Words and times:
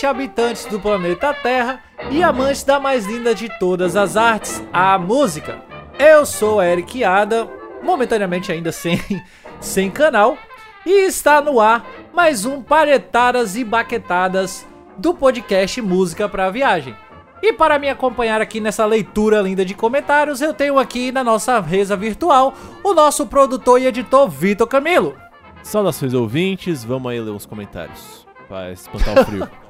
habitantes 0.00 0.64
do 0.66 0.80
planeta 0.80 1.34
Terra 1.34 1.80
e 2.10 2.22
amantes 2.22 2.62
da 2.64 2.80
mais 2.80 3.04
linda 3.04 3.34
de 3.34 3.48
todas 3.58 3.94
as 3.94 4.16
artes, 4.16 4.62
a 4.72 4.98
música. 4.98 5.62
Eu 5.98 6.24
sou 6.24 6.62
Eric 6.62 7.04
Ada, 7.04 7.46
momentaneamente 7.82 8.50
ainda 8.50 8.72
sem, 8.72 8.98
sem 9.60 9.90
canal, 9.90 10.38
e 10.86 11.06
está 11.06 11.42
no 11.42 11.60
ar 11.60 11.86
mais 12.12 12.46
um 12.46 12.62
Paretadas 12.62 13.54
e 13.54 13.62
Baquetadas 13.62 14.66
do 14.96 15.12
podcast 15.12 15.80
Música 15.82 16.26
para 16.28 16.50
Viagem. 16.50 16.96
E 17.42 17.52
para 17.52 17.78
me 17.78 17.88
acompanhar 17.88 18.40
aqui 18.40 18.60
nessa 18.60 18.86
leitura 18.86 19.42
linda 19.42 19.64
de 19.64 19.74
comentários, 19.74 20.40
eu 20.40 20.54
tenho 20.54 20.78
aqui 20.78 21.12
na 21.12 21.22
nossa 21.22 21.60
reza 21.60 21.96
virtual 21.96 22.54
o 22.82 22.94
nosso 22.94 23.26
produtor 23.26 23.80
e 23.80 23.86
editor 23.86 24.28
Vitor 24.28 24.66
Camilo. 24.66 25.14
Saudações 25.62 26.14
ouvintes, 26.14 26.82
vamos 26.82 27.12
aí 27.12 27.20
ler 27.20 27.30
uns 27.30 27.44
comentários 27.44 28.26
para 28.48 28.72
espantar 28.72 29.20
o 29.20 29.24
frio. 29.24 29.48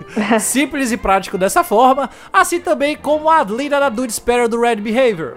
Simples 0.40 0.92
e 0.92 0.96
prático 0.96 1.38
dessa 1.38 1.62
forma, 1.64 2.10
assim 2.32 2.60
também 2.60 2.96
como 2.96 3.28
a 3.28 3.40
Adlina 3.40 3.80
da 3.80 3.88
Dude 3.88 4.12
Sparrow 4.12 4.48
do 4.48 4.60
Red 4.60 4.76
Behavior. 4.76 5.36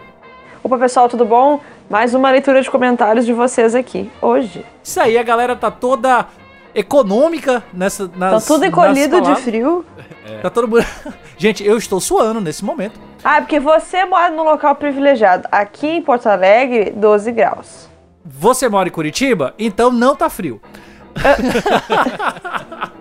Opa 0.63 0.77
pessoal, 0.77 1.09
tudo 1.09 1.25
bom? 1.25 1.59
Mais 1.89 2.13
uma 2.13 2.29
leitura 2.29 2.61
de 2.61 2.69
comentários 2.69 3.25
de 3.25 3.33
vocês 3.33 3.73
aqui, 3.75 4.09
hoje. 4.21 4.65
Isso 4.83 4.99
aí, 4.99 5.17
a 5.17 5.23
galera 5.23 5.55
tá 5.55 5.71
toda 5.71 6.27
econômica 6.73 7.63
nessa. 7.73 8.09
Nas, 8.15 8.45
tá 8.45 8.53
tudo 8.53 8.65
encolhido 8.65 9.19
de 9.21 9.35
frio. 9.37 9.85
É. 10.25 10.37
Tá 10.37 10.49
todo 10.49 10.67
mundo. 10.67 10.85
Gente, 11.37 11.65
eu 11.65 11.77
estou 11.77 11.99
suando 11.99 12.39
nesse 12.39 12.63
momento. 12.63 12.99
Ah, 13.23 13.41
porque 13.41 13.59
você 13.59 14.05
mora 14.05 14.29
num 14.29 14.43
local 14.43 14.75
privilegiado. 14.75 15.47
Aqui 15.51 15.87
em 15.87 16.01
Porto 16.01 16.27
Alegre, 16.27 16.91
12 16.91 17.31
graus. 17.31 17.89
Você 18.23 18.69
mora 18.69 18.87
em 18.87 18.91
Curitiba? 18.91 19.53
Então 19.57 19.91
não 19.91 20.15
tá 20.15 20.29
frio. 20.29 20.61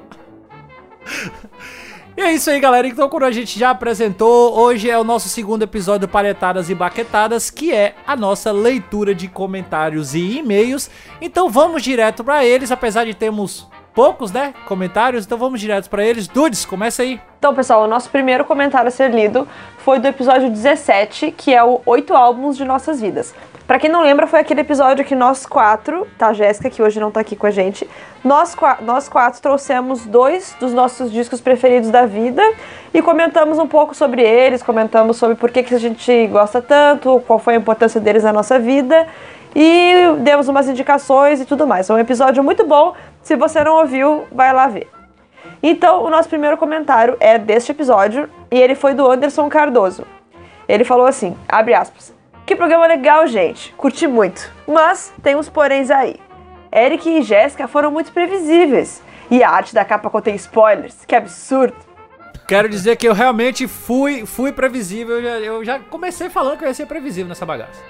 E 2.16 2.20
é 2.20 2.32
isso 2.34 2.50
aí, 2.50 2.60
galera. 2.60 2.86
Então, 2.86 3.08
como 3.08 3.24
a 3.24 3.30
gente 3.30 3.58
já 3.58 3.70
apresentou, 3.70 4.58
hoje 4.58 4.90
é 4.90 4.98
o 4.98 5.04
nosso 5.04 5.28
segundo 5.28 5.62
episódio 5.62 6.08
Paletadas 6.08 6.68
e 6.68 6.74
Baquetadas, 6.74 7.50
que 7.50 7.72
é 7.72 7.94
a 8.06 8.16
nossa 8.16 8.52
leitura 8.52 9.14
de 9.14 9.28
comentários 9.28 10.14
e 10.14 10.38
e-mails. 10.38 10.90
Então, 11.20 11.48
vamos 11.48 11.82
direto 11.82 12.24
para 12.24 12.44
eles, 12.44 12.70
apesar 12.70 13.04
de 13.04 13.14
termos 13.14 13.68
poucos, 13.94 14.32
né, 14.32 14.54
comentários, 14.66 15.24
então 15.24 15.36
vamos 15.38 15.60
direto 15.60 15.88
para 15.88 16.04
eles. 16.04 16.26
Dudes, 16.26 16.64
começa 16.64 17.02
aí. 17.02 17.20
Então, 17.38 17.54
pessoal, 17.54 17.84
o 17.84 17.86
nosso 17.86 18.10
primeiro 18.10 18.44
comentário 18.44 18.88
a 18.88 18.90
ser 18.90 19.10
lido 19.10 19.48
foi 19.78 19.98
do 19.98 20.06
episódio 20.06 20.50
17, 20.50 21.32
que 21.32 21.54
é 21.54 21.62
o 21.64 21.80
Oito 21.86 22.14
Álbuns 22.14 22.56
de 22.56 22.64
Nossas 22.64 23.00
Vidas. 23.00 23.34
Para 23.66 23.78
quem 23.78 23.88
não 23.88 24.02
lembra, 24.02 24.26
foi 24.26 24.40
aquele 24.40 24.62
episódio 24.62 25.04
que 25.04 25.14
nós 25.14 25.46
quatro, 25.46 26.04
tá, 26.18 26.32
Jéssica, 26.32 26.68
que 26.68 26.82
hoje 26.82 26.98
não 26.98 27.10
tá 27.10 27.20
aqui 27.20 27.36
com 27.36 27.46
a 27.46 27.52
gente, 27.52 27.88
nós, 28.24 28.56
nós 28.80 29.08
quatro 29.08 29.40
trouxemos 29.40 30.04
dois 30.04 30.56
dos 30.58 30.74
nossos 30.74 31.12
discos 31.12 31.40
preferidos 31.40 31.88
da 31.88 32.04
vida 32.04 32.42
e 32.92 33.00
comentamos 33.00 33.60
um 33.60 33.68
pouco 33.68 33.94
sobre 33.94 34.22
eles, 34.22 34.60
comentamos 34.60 35.18
sobre 35.18 35.36
por 35.36 35.52
que, 35.52 35.62
que 35.62 35.72
a 35.72 35.78
gente 35.78 36.26
gosta 36.26 36.60
tanto, 36.60 37.22
qual 37.28 37.38
foi 37.38 37.54
a 37.54 37.58
importância 37.58 38.00
deles 38.00 38.24
na 38.24 38.32
nossa 38.32 38.58
vida 38.58 39.06
e 39.54 39.92
demos 40.20 40.48
umas 40.48 40.68
indicações 40.68 41.40
e 41.40 41.44
tudo 41.44 41.66
mais. 41.66 41.88
É 41.90 41.94
um 41.94 41.98
episódio 41.98 42.42
muito 42.42 42.66
bom. 42.66 42.94
Se 43.22 43.36
você 43.36 43.62
não 43.62 43.76
ouviu, 43.76 44.26
vai 44.32 44.52
lá 44.52 44.66
ver. 44.66 44.88
Então, 45.62 46.04
o 46.04 46.10
nosso 46.10 46.28
primeiro 46.28 46.56
comentário 46.56 47.16
é 47.20 47.38
deste 47.38 47.72
episódio 47.72 48.28
e 48.50 48.58
ele 48.58 48.74
foi 48.74 48.94
do 48.94 49.10
Anderson 49.10 49.48
Cardoso. 49.48 50.06
Ele 50.68 50.84
falou 50.84 51.06
assim: 51.06 51.36
abre 51.48 51.74
aspas. 51.74 52.14
Que 52.46 52.56
programa 52.56 52.86
legal, 52.86 53.26
gente. 53.26 53.72
Curti 53.74 54.06
muito. 54.06 54.50
Mas 54.66 55.12
tem 55.22 55.36
uns 55.36 55.48
poréns 55.48 55.90
aí. 55.90 56.16
Eric 56.72 57.08
e 57.08 57.22
Jéssica 57.22 57.68
foram 57.68 57.90
muito 57.90 58.12
previsíveis. 58.12 59.02
E 59.30 59.42
a 59.42 59.50
arte 59.50 59.74
da 59.74 59.84
capa 59.84 60.10
contém 60.10 60.34
spoilers. 60.34 61.04
Que 61.06 61.14
absurdo. 61.14 61.76
Quero 62.48 62.68
dizer 62.68 62.96
que 62.96 63.06
eu 63.06 63.12
realmente 63.12 63.68
fui, 63.68 64.26
fui 64.26 64.50
previsível. 64.50 65.16
Eu 65.16 65.22
já, 65.22 65.38
eu 65.38 65.64
já 65.64 65.78
comecei 65.78 66.28
falando 66.28 66.58
que 66.58 66.64
eu 66.64 66.68
ia 66.68 66.74
ser 66.74 66.86
previsível 66.86 67.28
nessa 67.28 67.46
bagaça. 67.46 67.80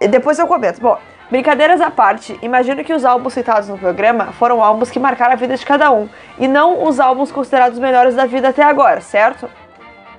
Depois 0.00 0.38
eu 0.38 0.46
comento. 0.46 0.80
Bom, 0.80 0.98
brincadeiras 1.30 1.80
à 1.80 1.90
parte, 1.90 2.38
imagino 2.42 2.84
que 2.84 2.92
os 2.92 3.04
álbuns 3.04 3.32
citados 3.32 3.68
no 3.68 3.78
programa 3.78 4.26
foram 4.32 4.62
álbuns 4.62 4.90
que 4.90 4.98
marcaram 4.98 5.32
a 5.32 5.36
vida 5.36 5.56
de 5.56 5.64
cada 5.64 5.90
um, 5.90 6.08
e 6.38 6.46
não 6.46 6.84
os 6.84 7.00
álbuns 7.00 7.32
considerados 7.32 7.78
melhores 7.78 8.14
da 8.14 8.26
vida 8.26 8.48
até 8.48 8.62
agora, 8.62 9.00
certo? 9.00 9.48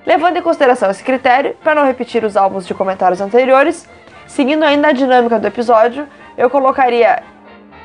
Levando 0.04 0.38
em 0.38 0.42
consideração 0.42 0.90
esse 0.90 1.04
critério, 1.04 1.56
para 1.62 1.74
não 1.74 1.84
repetir 1.84 2.24
os 2.24 2.36
álbuns 2.36 2.66
de 2.66 2.74
comentários 2.74 3.20
anteriores, 3.20 3.88
seguindo 4.26 4.64
ainda 4.64 4.88
a 4.88 4.92
dinâmica 4.92 5.38
do 5.38 5.46
episódio, 5.46 6.06
eu 6.36 6.50
colocaria 6.50 7.22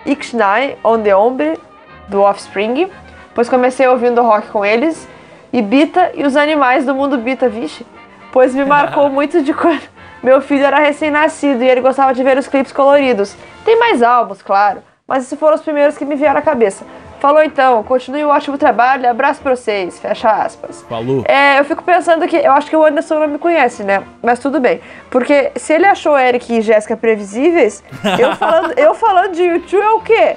Ixnai 0.06 0.78
on 0.84 1.02
the 1.02 1.16
Ombre, 1.16 1.60
do 2.08 2.22
Offspring, 2.22 2.90
pois 3.34 3.50
comecei 3.50 3.88
ouvindo 3.88 4.22
rock 4.22 4.48
com 4.48 4.66
eles, 4.66 5.08
e 5.52 5.62
Bita 5.62 6.12
e 6.16 6.24
os 6.24 6.36
animais 6.36 6.86
do 6.86 6.96
mundo 6.96 7.18
Bita, 7.18 7.48
vixe, 7.48 7.86
pois 8.32 8.56
me 8.56 8.66
marcou 8.66 9.10
muito 9.12 9.42
de 9.42 9.54
quando 9.54 9.93
meu 10.24 10.42
filho 10.42 10.66
era 10.66 10.80
recém-nascido 10.80 11.62
e 11.64 11.68
ele 11.68 11.82
gostava 11.82 12.14
de 12.14 12.24
ver 12.24 12.38
os 12.38 12.48
clipes 12.48 12.72
coloridos. 12.72 13.36
Tem 13.66 13.78
mais 13.78 14.02
álbuns, 14.02 14.42
claro, 14.42 14.82
mas 15.06 15.24
esses 15.24 15.38
foram 15.38 15.56
os 15.56 15.62
primeiros 15.62 15.98
que 15.98 16.06
me 16.06 16.16
vieram 16.16 16.40
à 16.40 16.42
cabeça. 16.42 16.86
Falou 17.20 17.42
então, 17.42 17.84
continue 17.84 18.26
o 18.26 18.30
ótimo 18.30 18.58
trabalho, 18.58 19.10
abraço 19.10 19.42
pra 19.42 19.56
vocês, 19.56 19.98
fecha 19.98 20.30
aspas. 20.30 20.82
Falou. 20.90 21.24
É, 21.26 21.58
eu 21.58 21.64
fico 21.64 21.82
pensando 21.82 22.28
que, 22.28 22.36
eu 22.36 22.52
acho 22.52 22.70
que 22.70 22.76
o 22.76 22.84
Anderson 22.84 23.20
não 23.20 23.28
me 23.30 23.38
conhece, 23.38 23.82
né? 23.82 24.04
Mas 24.22 24.40
tudo 24.40 24.60
bem. 24.60 24.82
Porque 25.10 25.52
se 25.56 25.72
ele 25.72 25.86
achou 25.86 26.18
Eric 26.18 26.52
e 26.52 26.62
Jéssica 26.62 26.98
previsíveis, 26.98 27.82
eu 28.20 28.36
falando, 28.36 28.78
eu 28.78 28.94
falando 28.94 29.32
de 29.32 29.44
YouTube 29.44 29.82
é 29.82 29.92
o 29.92 30.02
quê? 30.02 30.36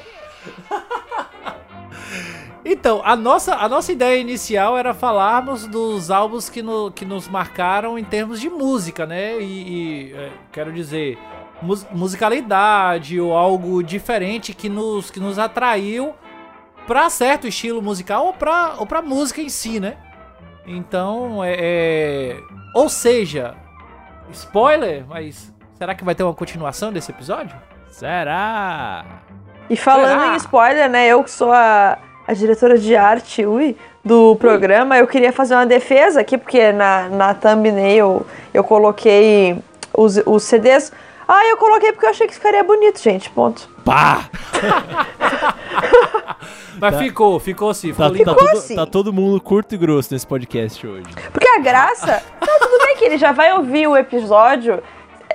Então, 2.69 3.00
a 3.04 3.15
nossa, 3.15 3.54
a 3.54 3.69
nossa 3.69 3.93
ideia 3.93 4.21
inicial 4.21 4.77
era 4.77 4.93
falarmos 4.93 5.69
dos 5.69 6.10
álbuns 6.10 6.50
que, 6.50 6.60
no, 6.62 6.91
que 6.91 7.04
nos 7.04 7.28
marcaram 7.28 7.97
em 7.97 8.03
termos 8.03 8.41
de 8.41 8.50
música, 8.50 9.06
né? 9.06 9.41
E, 9.41 10.09
e 10.09 10.12
é, 10.12 10.31
quero 10.50 10.72
dizer, 10.72 11.16
mus, 11.62 11.87
musicalidade 11.93 13.21
ou 13.21 13.32
algo 13.37 13.84
diferente 13.84 14.53
que 14.53 14.69
nos, 14.69 15.12
que 15.12 15.21
nos 15.21 15.38
atraiu 15.38 16.12
pra 16.88 17.09
certo 17.09 17.47
estilo 17.47 17.81
musical 17.81 18.27
ou 18.27 18.32
pra, 18.32 18.75
ou 18.78 18.84
pra 18.84 19.00
música 19.00 19.41
em 19.41 19.48
si, 19.48 19.78
né? 19.78 19.97
Então, 20.66 21.44
é, 21.44 21.54
é... 21.56 22.41
Ou 22.75 22.88
seja, 22.88 23.54
spoiler, 24.33 25.06
mas 25.06 25.54
será 25.78 25.94
que 25.94 26.03
vai 26.03 26.16
ter 26.16 26.25
uma 26.25 26.34
continuação 26.34 26.93
desse 26.93 27.12
episódio? 27.12 27.56
Será? 27.91 29.04
E 29.71 29.77
falando 29.77 30.21
será? 30.21 30.34
em 30.34 30.37
spoiler, 30.37 30.91
né? 30.91 31.06
Eu 31.06 31.22
que 31.22 31.31
sou 31.31 31.53
a, 31.53 31.98
a 32.27 32.33
diretora 32.33 32.77
de 32.79 32.97
arte, 32.97 33.47
ui, 33.47 33.77
do 34.05 34.37
programa, 34.37 34.95
ui. 34.97 35.01
eu 35.01 35.07
queria 35.07 35.33
fazer 35.33 35.55
uma 35.55 35.67
defesa 35.67 36.21
aqui, 36.21 36.37
porque 36.37 36.73
na, 36.73 37.09
na 37.09 37.35
thumbnail 37.35 38.27
eu 38.53 38.65
coloquei 38.65 39.57
os, 39.93 40.17
os 40.25 40.43
CDs. 40.43 40.93
Ah, 41.29 41.45
eu 41.47 41.57
coloquei 41.57 41.93
porque 41.93 42.07
eu 42.07 42.11
achei 42.11 42.27
que 42.27 42.35
ficaria 42.35 42.63
bonito, 42.63 43.01
gente. 43.01 43.29
Ponto. 43.31 43.69
Pá! 43.85 44.29
Mas 46.79 46.95
tá. 46.95 46.99
ficou, 46.99 47.41
ficou 47.41 47.71
assim. 47.71 47.93
Ficou 47.93 48.11
tá, 48.11 48.25
tá, 48.25 48.35
todo, 48.35 48.59
assim. 48.59 48.77
tá 48.77 48.87
todo 48.87 49.13
mundo 49.13 49.41
curto 49.41 49.75
e 49.75 49.79
grosso 49.79 50.13
nesse 50.13 50.27
podcast 50.27 50.87
hoje. 50.87 51.09
Porque 51.33 51.49
a 51.49 51.59
graça. 51.59 52.23
tá, 52.41 52.59
tudo 52.61 52.85
bem 52.85 52.97
que 52.97 53.05
ele 53.05 53.19
já 53.19 53.33
vai 53.33 53.53
ouvir 53.55 53.87
o 53.87 53.97
episódio. 53.97 54.83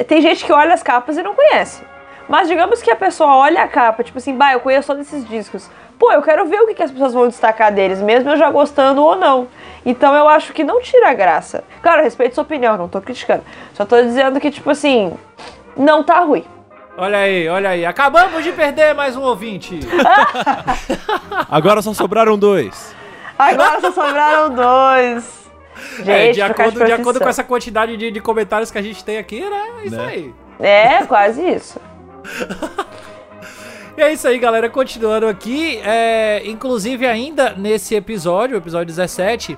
Tem 0.08 0.22
gente 0.22 0.46
que 0.46 0.53
olha 0.53 0.73
as 0.73 0.84
capas 0.84 1.18
e 1.18 1.23
não 1.23 1.35
conhece. 1.35 1.81
Mas 2.29 2.47
digamos 2.47 2.81
que 2.81 2.90
a 2.90 2.96
pessoa 2.96 3.35
olha 3.35 3.63
a 3.63 3.68
capa, 3.68 4.03
tipo 4.03 4.18
assim, 4.18 4.35
bah, 4.35 4.53
eu 4.53 4.62
conheço 4.62 4.88
todos 4.88 5.06
esses 5.06 5.28
discos. 5.28 5.69
Pô, 6.01 6.12
eu 6.12 6.23
quero 6.23 6.47
ver 6.47 6.59
o 6.59 6.66
que, 6.66 6.73
que 6.73 6.81
as 6.81 6.89
pessoas 6.89 7.13
vão 7.13 7.28
destacar 7.28 7.72
deles, 7.72 8.01
mesmo 8.01 8.31
eu 8.31 8.35
já 8.35 8.50
gostando 8.50 9.03
ou 9.03 9.16
não. 9.16 9.47
Então 9.85 10.16
eu 10.16 10.28
acho 10.28 10.52
que 10.52 10.64
não 10.64 10.81
tira 10.81 11.11
a 11.11 11.14
graça. 11.14 11.64
Claro, 11.79 12.02
respeito 12.02 12.34
sua 12.34 12.41
opinião, 12.41 12.75
não 12.75 12.87
tô 12.90 12.99
criticando. 12.99 13.43
Só 13.75 13.85
tô 13.85 14.02
dizendo 14.02 14.40
que, 14.40 14.49
tipo 14.49 14.67
assim, 14.72 15.14
não 15.78 16.03
tá 16.03 16.20
ruim. 16.22 16.43
Olha 16.97 17.20
aí, 17.20 17.47
olha 17.47 17.70
aí. 17.70 17.85
Acabamos 17.85 18.43
de 18.43 18.52
perder 18.52 18.96
mais 18.96 19.16
um 19.16 19.22
ouvinte. 19.22 19.79
Agora 21.47 21.84
só 21.84 21.93
sobraram 21.93 22.35
dois. 22.35 22.96
Agora 23.37 23.79
só 23.79 23.91
sobraram 23.91 24.55
dois. 24.55 25.52
Gente, 25.97 26.09
é, 26.09 26.31
de, 26.31 26.41
acordo, 26.41 26.79
de, 26.79 26.85
de, 26.87 26.93
acordo 26.93 27.20
com 27.20 27.29
essa 27.29 27.43
quantidade 27.43 27.96
de, 27.96 28.09
de, 28.09 28.20
comentários 28.20 28.72
que 28.72 28.78
a 28.79 28.81
gente 28.81 29.05
tem 29.05 29.20
aqui, 29.20 29.47
né? 29.47 29.64
É 29.84 29.85
isso 29.85 29.96
né? 29.97 30.08
aí. 30.08 30.34
É, 30.59 31.05
quase 31.05 31.47
isso. 31.47 31.79
e 34.01 34.03
é 34.03 34.13
isso 34.13 34.27
aí, 34.27 34.39
galera. 34.39 34.67
Continuando 34.67 35.27
aqui. 35.27 35.77
É, 35.83 36.41
inclusive, 36.45 37.05
ainda 37.05 37.53
nesse 37.53 37.93
episódio, 37.93 38.57
episódio 38.57 38.87
17, 38.87 39.55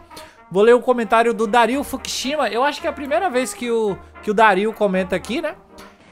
vou 0.52 0.62
ler 0.64 0.76
o 0.76 0.82
comentário 0.82 1.34
do 1.34 1.48
Dario 1.48 1.82
Fukushima. 1.82 2.50
Eu 2.50 2.62
acho 2.62 2.82
que 2.82 2.88
é 2.88 2.90
a 2.90 2.94
primeira 2.94 3.30
vez 3.30 3.54
que 3.54 3.72
o, 3.72 3.98
que 4.22 4.30
o 4.30 4.34
Dario 4.34 4.74
comenta 4.74 5.16
aqui, 5.16 5.42
né? 5.42 5.56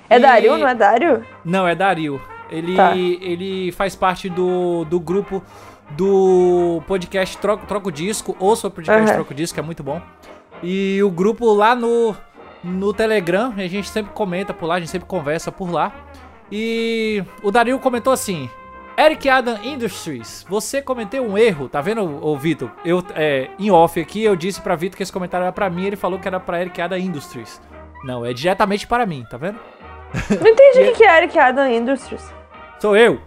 É 0.10 0.16
e... 0.16 0.20
Dario, 0.20 0.58
não 0.58 0.68
é 0.68 0.74
Dario? 0.74 1.26
Não, 1.44 1.68
é 1.68 1.76
Dario. 1.76 2.22
Ele, 2.50 2.76
tá. 2.76 2.96
ele 2.96 3.72
faz 3.74 3.96
parte 3.98 4.30
do, 4.30 4.86
do 4.86 4.98
grupo 4.98 5.44
do 5.90 6.82
podcast 6.88 7.38
Troco, 7.38 7.66
Troco 7.66 7.92
Disco. 7.92 8.36
Ouça 8.40 8.68
o 8.68 8.72
podcast 8.72 9.10
uhum. 9.10 9.14
Troco 9.14 9.34
Disco, 9.34 9.60
é 9.60 9.64
muito 9.64 9.84
bom. 9.84 10.02
E 10.64 11.04
o 11.04 11.12
grupo 11.12 11.52
lá 11.52 11.76
no, 11.76 12.16
no 12.64 12.94
Telegram, 12.94 13.54
a 13.58 13.68
gente 13.68 13.90
sempre 13.90 14.14
comenta 14.14 14.54
por 14.54 14.68
lá, 14.68 14.76
a 14.76 14.80
gente 14.80 14.90
sempre 14.90 15.08
conversa 15.08 15.52
por 15.52 15.70
lá. 15.70 15.94
E 16.52 17.24
o 17.42 17.50
Dario 17.50 17.80
comentou 17.80 18.12
assim: 18.12 18.50
Eric 18.98 19.30
Adam 19.30 19.58
Industries, 19.64 20.46
você 20.50 20.82
cometeu 20.82 21.24
um 21.24 21.38
erro, 21.38 21.70
tá 21.70 21.80
vendo, 21.82 22.04
ô 22.24 22.38
Vitor? 22.38 22.70
Eu, 22.84 23.04
é, 23.16 23.50
em 23.58 23.72
off 23.72 24.00
aqui, 24.00 24.24
eu 24.24 24.36
disse 24.36 24.62
pra 24.62 24.76
Vitor 24.76 24.98
que 24.98 25.04
esse 25.04 25.12
comentário 25.12 25.44
era 25.44 25.54
pra 25.54 25.70
mim, 25.70 25.86
ele 25.86 25.96
falou 25.96 26.20
que 26.20 26.28
era 26.28 26.40
pra 26.40 26.62
Eric 26.62 26.82
Adam 26.82 26.98
Industries. 26.98 27.62
Não, 28.04 28.26
é 28.26 28.34
diretamente 28.34 28.86
para 28.86 29.06
mim, 29.06 29.26
tá 29.30 29.38
vendo? 29.38 29.60
Não 30.30 30.48
entendi 30.48 30.82
o 30.82 30.86
que, 30.88 30.98
que 30.98 31.04
é 31.04 31.18
Eric 31.18 31.40
Adam 31.40 31.68
Industries. 31.70 32.34
Sou 32.80 32.98
eu. 32.98 33.20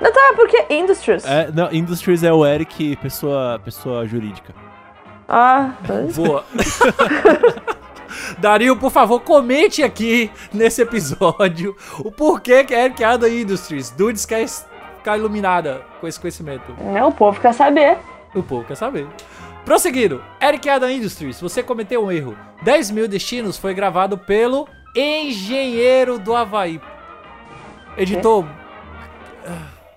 Não, 0.00 0.12
tá, 0.12 0.32
porque 0.34 0.66
Industries? 0.70 1.24
É, 1.24 1.50
não, 1.52 1.72
Industries 1.72 2.24
é 2.24 2.32
o 2.32 2.44
Eric, 2.44 2.96
pessoa, 2.96 3.60
pessoa 3.64 4.06
jurídica. 4.06 4.54
Ah, 5.28 5.72
Boa. 6.14 6.44
Dario, 8.38 8.76
por 8.76 8.90
favor, 8.90 9.20
comente 9.20 9.82
aqui 9.82 10.30
nesse 10.52 10.82
episódio 10.82 11.76
o 12.00 12.10
porquê 12.10 12.64
que 12.64 12.74
é 12.74 12.84
Eric 12.86 13.02
Adam 13.02 13.28
Industries. 13.28 13.90
Dudes 13.90 14.26
quer 14.26 14.46
ficar 14.48 15.16
iluminada 15.18 15.82
com 16.00 16.06
esse 16.08 16.18
conhecimento. 16.18 16.72
né, 16.74 17.04
o 17.04 17.12
povo 17.12 17.40
quer 17.40 17.52
saber. 17.54 17.98
O 18.34 18.42
povo 18.42 18.64
quer 18.64 18.76
saber. 18.76 19.06
Prosseguindo, 19.64 20.22
Eric 20.42 20.68
Adam 20.68 20.90
Industries, 20.90 21.40
você 21.40 21.62
cometeu 21.62 22.04
um 22.04 22.12
erro. 22.12 22.36
10 22.62 22.90
mil 22.90 23.08
destinos 23.08 23.56
foi 23.56 23.72
gravado 23.72 24.18
pelo 24.18 24.68
engenheiro 24.94 26.18
do 26.18 26.34
Havaí. 26.34 26.80
Editor, 27.96 28.44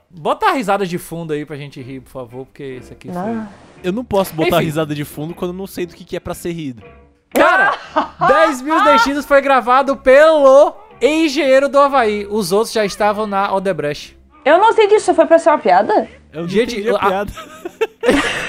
bota 0.10 0.48
a 0.48 0.54
risada 0.54 0.86
de 0.86 0.98
fundo 0.98 1.34
aí 1.34 1.46
pra 1.46 1.58
gente 1.58 1.82
rir, 1.82 2.00
por 2.02 2.12
favor, 2.12 2.46
porque 2.46 2.64
isso 2.64 2.94
aqui 2.94 3.08
foi. 3.12 3.18
Não. 3.22 3.50
Eu 3.84 3.92
não 3.92 4.04
posso 4.04 4.34
botar 4.34 4.58
Enfim. 4.58 4.66
risada 4.66 4.96
de 4.96 5.04
fundo 5.06 5.34
quando 5.36 5.52
eu 5.52 5.58
não 5.58 5.68
sei 5.68 5.86
do 5.86 5.94
que, 5.94 6.04
que 6.04 6.16
é 6.16 6.20
pra 6.20 6.34
ser 6.34 6.52
rido. 6.52 6.82
Cara, 8.18 8.46
10 8.46 8.62
mil 8.62 8.84
destinos 8.84 9.26
foi 9.26 9.42
gravado 9.42 9.96
pelo 9.98 10.74
engenheiro 11.02 11.68
do 11.70 11.80
Havaí. 11.80 12.28
Os 12.30 12.52
outros 12.52 12.74
já 12.74 12.86
estavam 12.86 13.26
na 13.28 13.54
Odebrecht. 13.54 14.18
Eu 14.46 14.58
não 14.60 14.72
sei 14.74 14.88
disso, 14.88 15.14
foi 15.14 15.26
pra 15.26 15.38
ser 15.40 15.50
uma 15.50 15.58
piada? 15.60 16.08
Eu 16.32 16.42
não 16.44 16.48
Gente, 16.50 16.76
entendi 16.80 16.90
a 16.90 16.96
a- 16.96 17.00
piada. 17.08 17.32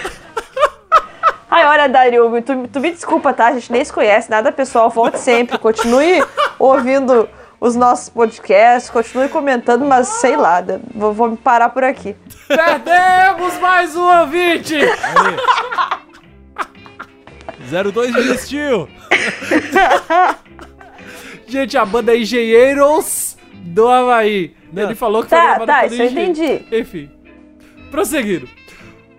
Ai, 1.51 1.65
olha, 1.67 1.89
Dario, 1.89 2.31
tu, 2.43 2.69
tu 2.69 2.79
me 2.79 2.91
desculpa, 2.93 3.33
tá? 3.33 3.47
A 3.47 3.53
gente 3.53 3.73
nem 3.73 3.83
se 3.83 3.91
conhece, 3.93 4.31
nada 4.31 4.53
pessoal, 4.53 4.91
volte 4.91 5.19
sempre. 5.19 5.57
Continue 5.57 6.23
ouvindo 6.59 7.27
os 7.59 7.75
nossos 7.75 8.11
podcasts, 8.11 8.91
continue 8.91 9.29
comentando, 9.31 9.85
mas 9.85 10.07
sei 10.09 10.37
lá, 10.37 10.61
né, 10.61 10.79
vou, 10.95 11.13
vou 11.13 11.31
me 11.31 11.37
parar 11.39 11.71
por 11.71 11.83
aqui. 11.83 12.15
Perdemos 12.47 13.59
mais 13.61 13.97
um 13.97 14.03
ouvinte! 14.21 14.77
02 17.93 18.13
desistiu. 18.15 18.89
Gente, 21.47 21.77
a 21.79 21.85
banda 21.85 22.15
é 22.15 22.19
Engenheiros 22.21 23.37
do 23.55 23.89
Havaí. 23.89 24.55
Não. 24.73 24.83
Ele 24.85 24.95
falou 24.95 25.23
que 25.23 25.31
foi 25.31 25.39
Tá, 25.39 25.45
gravado 25.45 25.67
tá, 25.67 25.81
pelo 25.81 25.93
isso 25.95 26.03
eu 26.03 26.07
engenheiro. 26.07 26.31
entendi. 26.33 26.77
Enfim. 26.77 27.11
Prosseguindo. 27.91 28.49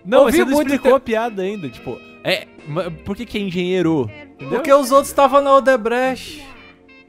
Não, 0.06 0.19
Ouvi 0.21 0.31
você 0.33 0.45
não 0.45 0.51
muito 0.51 0.67
explicou 0.73 0.91
te- 0.91 0.97
a 0.97 1.00
piada 1.00 1.41
ainda. 1.41 1.69
Tipo, 1.69 2.00
é. 2.23 2.45
Por 3.03 3.15
que, 3.15 3.25
que 3.25 3.38
é 3.38 3.41
engenheiro? 3.41 4.09
Entendeu? 4.35 4.50
Porque 4.59 4.71
os 4.71 4.91
outros 4.91 5.09
estavam 5.09 5.41
na 5.41 5.56
Odebrecht. 5.56 6.47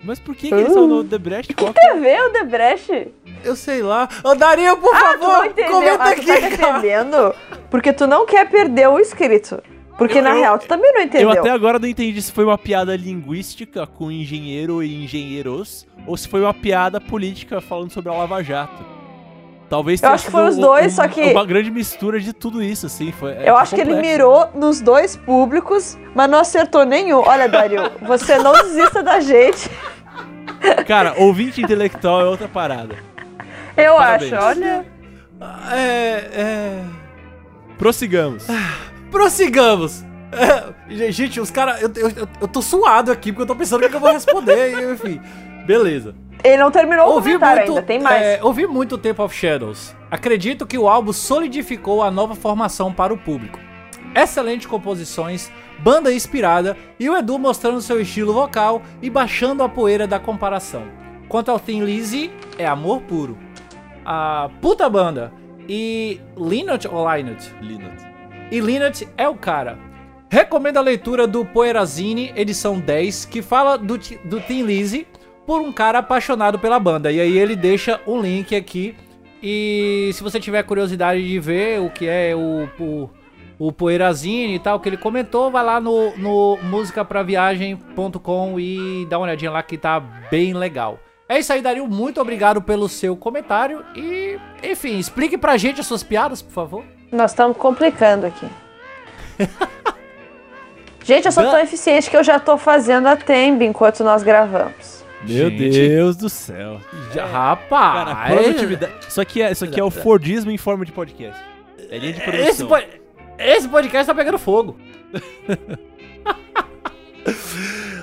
Mas 0.03 0.19
por 0.19 0.35
que, 0.35 0.49
que 0.49 0.55
eles 0.55 0.73
são 0.73 0.87
no 0.87 1.05
Debrecht? 1.05 1.53
Qual 1.53 1.75
que 1.75 1.81
Quer 1.81 2.01
ver 2.01 2.23
o 2.23 2.33
Debrecht? 2.33 3.09
Eu 3.45 3.55
sei 3.55 3.83
lá. 3.83 4.09
Ô, 4.25 4.35
Dario, 4.35 4.75
por 4.79 4.95
Ah, 4.95 4.99
tu 4.99 5.05
favor, 5.21 5.29
não 5.35 5.45
entendeu. 5.45 5.71
comenta 5.73 6.03
Ah, 6.05 6.15
tu 6.15 6.25
tá 6.27 6.33
aqui, 6.33 6.47
entendendo? 6.55 7.35
Porque 7.71 7.93
tu 7.93 8.07
não 8.07 8.25
quer 8.25 8.49
perder 8.49 8.89
o 8.89 8.99
inscrito. 8.99 9.63
Porque 10.01 10.19
Eu- 10.19 10.23
na 10.23 10.31
eu- 10.31 10.37
real 10.37 10.59
tu 10.59 10.67
também 10.67 10.91
não 10.95 11.03
entendeu. 11.03 11.31
Eu 11.31 11.39
até 11.39 11.51
agora 11.51 11.79
não 11.79 11.87
entendi 11.87 12.21
se 12.23 12.33
foi 12.33 12.45
uma 12.45 12.57
piada 12.57 12.97
linguística 12.97 13.87
com 13.87 14.11
engenheiro 14.11 14.83
e 14.83 15.05
engenheiros 15.05 15.87
ou 16.07 16.17
se 16.17 16.27
foi 16.27 16.41
uma 16.41 16.55
piada 16.55 16.99
política 16.99 17.61
falando 17.61 17.91
sobre 17.93 18.11
a 18.11 18.15
Lava 18.15 18.43
Jato. 18.43 18.83
Talvez 19.69 20.01
Eu 20.01 20.07
tenha 20.09 20.15
acho 20.15 20.25
que 20.25 20.31
sido 20.31 20.41
foi 20.41 20.49
os 20.49 20.57
um- 20.57 20.61
dois, 20.63 20.93
um- 20.95 20.97
só 20.97 21.07
que- 21.07 21.31
Uma 21.33 21.45
grande 21.45 21.71
mistura 21.71 22.19
de 22.19 22.33
tudo 22.33 22.63
isso, 22.63 22.87
assim. 22.87 23.13
Foi, 23.13 23.33
é, 23.33 23.43
Eu 23.43 23.53
foi 23.53 23.63
acho 23.63 23.75
que 23.75 23.81
ele 23.83 23.91
complexo. 23.93 24.13
mirou 24.19 24.49
nos 24.55 24.81
dois 24.81 25.17
públicos, 25.17 25.99
mas 26.15 26.31
não 26.31 26.39
acertou 26.41 26.85
nenhum. 26.87 27.19
Olha, 27.19 27.47
Dario, 27.47 27.83
você 28.03 28.39
não 28.39 28.53
desista 28.55 29.03
da 29.03 29.21
gente. 29.21 29.71
Cara, 30.87 31.15
ouvinte 31.19 31.61
intelectual 31.63 32.23
é 32.23 32.25
outra 32.25 32.49
parada. 32.49 32.97
Eu 33.77 33.95
Parabéns. 33.97 34.33
acho, 34.33 34.45
olha. 34.47 34.87
É, 35.73 36.31
é... 36.33 36.85
Prossigamos. 37.79 38.47
Prossigamos. 39.11 40.05
É, 40.33 41.11
gente, 41.11 41.41
os 41.41 41.51
caras... 41.51 41.83
Eu, 41.83 41.91
eu, 41.97 42.29
eu- 42.41 42.47
tô 42.47 42.63
suado 42.63 43.11
aqui, 43.11 43.33
porque 43.33 43.43
eu 43.43 43.47
tô 43.49 43.57
pensando 43.57 43.85
o 43.85 43.91
que, 43.91 43.97
eu 43.97 43.99
vou 43.99 44.13
responder. 44.13 44.79
enfim, 44.95 45.21
beleza. 45.67 46.15
Ele 46.45 46.57
não 46.57 46.71
terminou 46.71 47.09
o 47.09 47.15
Ouvi 47.15 47.31
comentário 47.33 47.57
muito, 47.63 47.71
ainda, 47.71 47.83
tem 47.83 47.99
mais. 48.01 48.23
é, 48.23 48.39
ouvi 48.41 48.65
muito 48.65 48.97
Temple 48.97 49.25
of 49.25 49.35
Shadows. 49.35 49.93
Acredito 50.09 50.69
que 50.69 50.79
o 50.79 50.89
álbum 50.89 51.13
solidificou 51.13 52.01
a 52.01 52.13
nova 52.13 52.37
formação 52.37 52.93
para 52.93 53.13
o 53.13 53.19
público. 53.19 53.59
Excelente 54.15 54.69
composições, 54.69 55.51
banda 55.81 56.13
inspirada 56.15 56.77
e 56.99 57.11
o 57.11 57.17
Edu 57.17 57.37
mostrando 57.37 57.81
seu 57.81 58.01
estilo 58.01 58.33
vocal 58.33 58.83
e 59.03 59.11
baixando 59.11 59.65
a 59.65 59.69
poeira 59.69 60.07
da 60.07 60.21
comparação. 60.21 60.85
Quanto 61.29 61.51
ao 61.51 61.59
Thin 61.59 61.81
Lizzy, 61.83 62.31
é 62.57 62.69
amor 62.69 63.01
puro. 63.03 63.37
A 64.05 64.49
puta 64.61 64.89
banda. 64.89 65.33
E 65.69 66.21
Linot 66.37 66.87
ou 66.87 67.13
Linot? 67.13 67.53
Linux. 67.61 68.05
E 68.51 68.59
Linnet 68.59 69.07
é 69.17 69.29
o 69.29 69.37
cara. 69.37 69.79
Recomendo 70.29 70.77
a 70.77 70.81
leitura 70.81 71.27
do 71.27 71.45
Poeirazine, 71.45 72.33
edição 72.37 72.79
10, 72.79 73.25
que 73.25 73.43
fala 73.43 73.77
do, 73.77 73.99
do 74.25 74.41
Tim 74.41 74.63
Lizzy 74.63 75.07
por 75.47 75.61
um 75.61 75.73
cara 75.73 75.99
apaixonado 75.99 76.59
pela 76.59 76.79
banda. 76.79 77.11
E 77.11 77.21
aí 77.21 77.39
ele 77.39 77.57
deixa 77.57 78.01
um 78.07 78.21
link 78.21 78.55
aqui. 78.55 78.95
E 79.43 80.11
se 80.13 80.23
você 80.23 80.39
tiver 80.39 80.63
curiosidade 80.63 81.27
de 81.27 81.39
ver 81.41 81.81
o 81.81 81.91
que 81.91 82.07
é 82.07 82.35
o, 82.35 82.69
o, 82.79 83.11
o 83.59 83.73
Poeirazine 83.73 84.55
e 84.55 84.59
tal, 84.59 84.79
que 84.79 84.89
ele 84.89 84.97
comentou, 84.97 85.51
vai 85.51 85.65
lá 85.65 85.81
no, 85.81 86.17
no 86.17 86.59
musicapraviagem.com 86.63 88.61
e 88.61 89.07
dá 89.09 89.19
uma 89.19 89.27
olhadinha 89.27 89.51
lá 89.51 89.63
que 89.63 89.79
tá 89.79 89.99
bem 90.31 90.55
legal. 90.55 90.99
É 91.29 91.39
isso 91.39 91.53
aí, 91.53 91.63
Dario. 91.63 91.87
Muito 91.87 92.21
obrigado 92.21 92.61
pelo 92.61 92.89
seu 92.89 93.17
comentário. 93.17 93.85
E, 93.97 94.39
enfim, 94.63 94.99
explique 94.99 95.39
pra 95.39 95.57
gente 95.57 95.81
as 95.81 95.87
suas 95.87 96.03
piadas, 96.03 96.43
por 96.43 96.53
favor. 96.53 96.85
Nós 97.13 97.33
estamos 97.33 97.57
complicando 97.57 98.27
aqui. 98.27 98.47
Gente, 101.05 101.27
eu 101.27 101.33
sou 101.33 101.43
tão 101.45 101.59
eficiente 101.59 102.09
que 102.11 102.17
eu 102.17 102.23
já 102.23 102.39
tô 102.39 102.57
fazendo 102.57 103.07
a 103.09 103.17
thumb 103.17 103.65
enquanto 103.65 104.05
nós 104.05 104.23
gravamos. 104.23 105.05
Meu 105.27 105.51
Gente. 105.51 105.71
Deus 105.71 106.17
do 106.17 106.29
céu. 106.29 106.81
Já, 107.13 107.27
rapaz! 107.27 108.05
Cara, 108.09 108.35
produtividade. 108.35 108.93
Isso 109.09 109.21
aqui, 109.21 109.43
é, 109.43 109.51
isso 109.51 109.65
aqui 109.65 109.81
é 109.81 109.85
o 109.85 109.91
Fordismo 109.91 110.51
em 110.51 110.57
forma 110.59 110.85
de 110.85 110.93
podcast. 110.93 111.41
É 111.91 111.99
linha 111.99 112.13
de 112.13 112.21
Esse, 112.21 112.65
produção. 112.65 112.69
po- 112.69 113.01
esse 113.39 113.69
podcast 113.69 114.07
tá 114.07 114.15
pegando 114.15 114.39
fogo. 114.39 114.79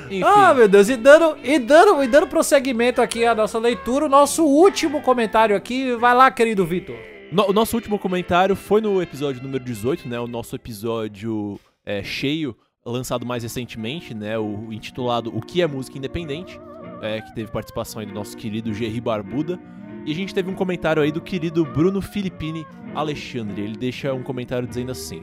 Enfim, 0.10 0.24
Ah, 0.24 0.54
meu 0.54 0.68
Deus, 0.68 0.90
e 0.90 0.96
dando, 0.96 1.38
e 1.44 1.60
dando, 1.60 2.04
e 2.04 2.08
dando 2.08 2.28
prosseguimento 2.28 3.02
aqui 3.02 3.26
à 3.26 3.34
nossa 3.36 3.58
leitura, 3.60 4.06
o 4.06 4.10
nosso 4.10 4.46
último 4.46 5.02
comentário 5.02 5.56
aqui. 5.56 5.96
Vai 5.96 6.14
lá, 6.14 6.30
querido 6.32 6.66
Vitor. 6.66 6.96
No- 7.32 7.50
o 7.50 7.54
nosso 7.54 7.76
último 7.76 8.00
comentário 8.00 8.56
foi 8.56 8.82
no 8.82 9.02
episódio 9.02 9.42
número 9.44 9.64
18, 9.64 10.08
né? 10.08 10.20
O 10.20 10.28
nosso 10.28 10.56
episódio 10.56 11.60
é, 11.86 12.04
cheio, 12.04 12.56
lançado 12.86 13.26
mais 13.26 13.44
recentemente, 13.44 14.14
né? 14.14 14.38
O 14.38 14.72
intitulado 14.72 15.36
O 15.36 15.42
que 15.42 15.62
é 15.62 15.68
música 15.68 15.98
independente, 15.98 16.60
é, 17.02 17.22
que 17.22 17.34
teve 17.36 17.52
participação 17.52 18.00
aí 18.00 18.06
do 18.06 18.14
nosso 18.14 18.36
querido 18.36 18.74
Gerry 18.74 19.02
Barbuda. 19.02 19.60
E 20.06 20.12
a 20.12 20.16
gente 20.16 20.34
teve 20.34 20.50
um 20.50 20.54
comentário 20.56 21.02
aí 21.02 21.12
do 21.12 21.20
querido 21.20 21.66
Bruno 21.66 22.02
Filippini 22.02 22.66
Alexandre. 22.96 23.62
Ele 23.62 23.78
deixa 23.78 24.14
um 24.14 24.24
comentário 24.24 24.68
dizendo 24.68 24.92
assim: 24.92 25.22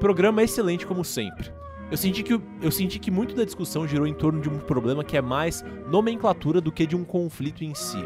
Programa 0.00 0.42
excelente 0.42 0.84
como 0.86 1.04
sempre. 1.04 1.52
Eu 1.90 1.96
senti, 1.98 2.22
que, 2.22 2.40
eu 2.62 2.70
senti 2.72 2.98
que 2.98 3.10
muito 3.10 3.34
da 3.36 3.44
discussão 3.44 3.86
girou 3.86 4.06
em 4.06 4.14
torno 4.14 4.40
de 4.40 4.48
um 4.48 4.58
problema 4.58 5.04
que 5.04 5.16
é 5.16 5.22
mais 5.22 5.62
nomenclatura 5.88 6.60
do 6.60 6.72
que 6.72 6.86
de 6.86 6.96
um 6.96 7.04
conflito 7.04 7.62
em 7.62 7.74
si. 7.74 7.98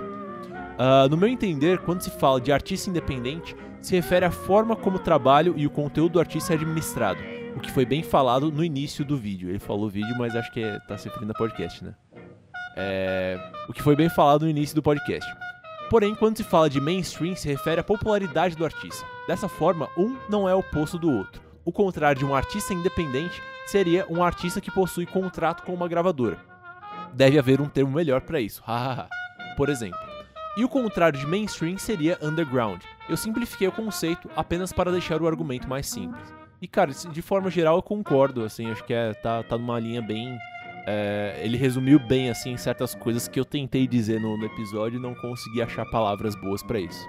Ah, 0.78 1.08
no 1.11 1.16
meu 1.16 1.28
entender, 1.28 1.78
quando 1.80 2.02
se 2.02 2.11
fala 2.11 2.40
de 2.40 2.52
artista 2.52 2.88
independente, 2.88 3.56
se 3.82 3.97
refere 3.97 4.25
à 4.25 4.30
forma 4.30 4.76
como 4.76 4.97
o 4.97 5.00
trabalho 5.00 5.54
e 5.56 5.66
o 5.66 5.70
conteúdo 5.70 6.12
do 6.12 6.20
artista 6.20 6.52
é 6.52 6.56
administrado, 6.56 7.20
o 7.56 7.61
que 7.61 7.70
foi 7.70 7.85
bem 7.85 8.02
falado 8.02 8.52
no 8.52 8.64
início 8.64 9.04
do 9.04 9.16
vídeo. 9.16 9.49
Ele 9.49 9.58
falou 9.58 9.88
vídeo, 9.88 10.14
mas 10.16 10.37
acho 10.37 10.52
que 10.52 10.62
é, 10.62 10.78
se 10.97 11.08
referindo 11.08 11.32
a 11.32 11.35
podcast, 11.35 11.85
né? 11.85 11.94
É, 12.76 13.37
o 13.68 13.73
que 13.73 13.82
foi 13.82 13.97
bem 13.97 14.08
falado 14.08 14.42
no 14.42 14.49
início 14.49 14.76
do 14.76 14.82
podcast. 14.82 15.28
Porém, 15.90 16.14
quando 16.14 16.37
se 16.37 16.44
fala 16.44 16.70
de 16.70 16.80
mainstream, 16.80 17.35
se 17.35 17.49
refere 17.49 17.80
à 17.80 17.85
popularidade 17.85 18.54
do 18.54 18.64
artista. 18.64 19.04
Dessa 19.26 19.49
forma, 19.49 19.88
um 19.97 20.16
não 20.28 20.49
é 20.49 20.54
oposto 20.54 20.97
do 20.97 21.11
outro. 21.11 21.42
O 21.64 21.73
contrário 21.73 22.20
de 22.20 22.25
um 22.25 22.35
artista 22.35 22.73
independente 22.73 23.42
seria 23.66 24.06
um 24.08 24.23
artista 24.23 24.61
que 24.61 24.70
possui 24.70 25.06
contrato 25.06 25.64
com 25.64 25.75
uma 25.75 25.88
gravadora. 25.88 26.38
Deve 27.14 27.38
haver 27.38 27.61
um 27.61 27.68
termo 27.68 27.90
melhor 27.90 28.20
para 28.20 28.40
isso. 28.40 28.62
Por 29.56 29.68
exemplo. 29.68 30.08
E 30.59 30.65
o 30.65 30.69
contrário 30.69 31.19
de 31.19 31.27
mainstream 31.27 31.79
seria 31.79 32.19
underground. 32.21 32.81
Eu 33.09 33.17
simplifiquei 33.17 33.69
o 33.69 33.73
conceito 33.73 34.29
apenas 34.37 34.73
para 34.73 34.91
deixar 34.91 35.23
o 35.23 35.27
argumento 35.29 35.69
mais 35.69 35.87
simples. 35.87 36.21
E 36.61 36.67
cara, 36.67 36.91
de 36.93 37.23
forma 37.23 37.49
geral 37.49 37.77
eu 37.77 37.83
concordo, 37.83 38.45
assim, 38.45 38.69
acho 38.71 38.83
que 38.85 38.93
é, 38.93 39.15
tá, 39.15 39.43
tá 39.45 39.57
numa 39.57 39.79
linha 39.79 40.03
bem. 40.03 40.37
é, 40.87 41.41
ele 41.45 41.57
resumiu 41.57 41.99
bem, 42.00 42.29
assim, 42.31 42.57
certas 42.57 42.95
coisas 42.95 43.29
que 43.29 43.38
eu 43.38 43.45
tentei 43.45 43.87
dizer 43.87 44.21
no, 44.21 44.37
no 44.37 44.45
episódio 44.47 44.99
e 44.99 45.03
não 45.03 45.15
consegui 45.15 45.62
achar 45.62 45.85
palavras 45.87 46.35
boas 46.35 46.62
para 46.62 46.81
isso. 46.81 47.07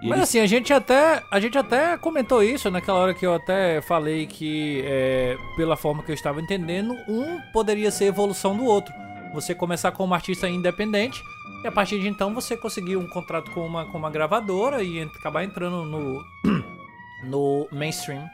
E 0.00 0.06
Mas 0.08 0.12
ele- 0.18 0.22
assim, 0.22 0.38
a 0.40 0.46
gente 0.46 0.72
até 0.72 1.20
a 1.30 1.40
gente 1.40 1.58
até 1.58 1.98
comentou 1.98 2.42
isso 2.42 2.70
naquela 2.70 3.00
hora 3.00 3.12
que 3.14 3.26
eu 3.26 3.34
até 3.34 3.80
falei 3.82 4.26
que, 4.26 4.82
é, 4.86 5.36
pela 5.56 5.76
forma 5.76 6.02
que 6.04 6.10
eu 6.12 6.14
estava 6.14 6.40
entendendo, 6.40 6.94
um 7.08 7.40
poderia 7.52 7.90
ser 7.90 8.04
evolução 8.06 8.56
do 8.56 8.64
outro. 8.64 8.94
Você 9.34 9.54
começar 9.54 9.92
como 9.92 10.14
artista 10.14 10.48
independente 10.48 11.22
e 11.62 11.66
a 11.66 11.72
partir 11.72 12.00
de 12.00 12.08
então 12.08 12.34
você 12.34 12.56
conseguir 12.56 12.96
um 12.96 13.06
contrato 13.08 13.50
com 13.50 13.66
uma, 13.66 13.84
com 13.86 13.98
uma 13.98 14.10
gravadora 14.10 14.82
e 14.82 15.02
acabar 15.02 15.44
entrando 15.44 15.84
no, 15.84 16.24
no 17.24 17.68
mainstream. 17.72 18.28